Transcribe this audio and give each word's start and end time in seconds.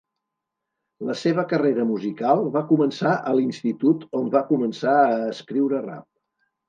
La 1.09 1.15
seva 1.23 1.43
carrera 1.51 1.85
musical 1.89 2.41
va 2.55 2.63
començar 2.71 3.11
a 3.33 3.37
l'institut 3.41 4.07
on 4.21 4.33
va 4.37 4.43
començar 4.49 4.95
a 5.05 5.17
escriure 5.37 5.85
rap. 5.89 6.09